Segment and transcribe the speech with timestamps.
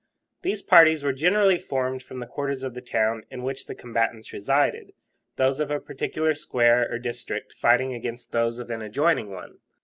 [0.41, 4.33] These parties were generally formed from the quarters of the town in which the combatants
[4.33, 4.93] resided,
[5.35, 9.59] those of a particular square or district fighting against those of an adjoining one.